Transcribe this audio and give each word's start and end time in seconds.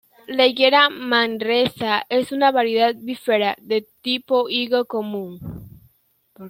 La 0.35 0.47
higuera 0.47 0.89
'Manresa' 0.89 2.07
es 2.09 2.31
una 2.31 2.51
variedad 2.51 2.95
"bífera" 2.99 3.55
de 3.61 3.87
tipo 4.01 4.49
higo 4.49 4.85
común. 4.85 5.69